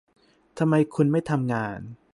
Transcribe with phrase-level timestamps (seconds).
[0.57, 1.79] ทำไมคุณไม่ทำงาน